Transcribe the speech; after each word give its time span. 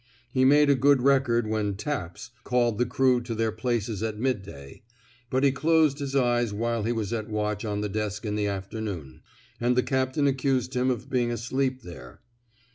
He 0.33 0.45
made 0.45 0.67
a 0.67 0.73
good 0.73 1.03
record 1.03 1.45
when 1.45 1.75
taps 1.75 2.31
*' 2.37 2.43
called 2.43 2.79
the 2.79 2.87
crew 2.87 3.21
to 3.21 3.35
their 3.35 3.51
places 3.51 4.01
at 4.01 4.17
midday, 4.17 4.81
but 5.29 5.43
he 5.43 5.51
closed 5.51 5.99
his 5.99 6.15
eyes 6.15 6.51
while 6.51 6.81
he 6.85 6.91
was 6.91 7.13
at 7.13 7.29
watch 7.29 7.63
on 7.63 7.81
the 7.81 7.87
desk 7.87 8.25
in 8.25 8.35
the 8.35 8.47
afternoon, 8.47 9.21
and 9.59 9.75
the 9.77 9.83
captain 9.83 10.25
accused 10.25 10.73
him 10.73 10.89
of 10.89 11.11
being 11.11 11.29
asleep 11.31 11.83
there. 11.83 12.19